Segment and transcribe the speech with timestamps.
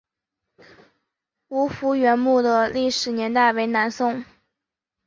[1.49, 4.25] 吴福源墓的历史年代为南宋。